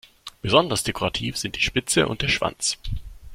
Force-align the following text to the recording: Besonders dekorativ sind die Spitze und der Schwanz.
Besonders 0.41 0.81
dekorativ 0.81 1.37
sind 1.37 1.57
die 1.57 1.61
Spitze 1.61 2.07
und 2.07 2.23
der 2.23 2.27
Schwanz. 2.27 2.79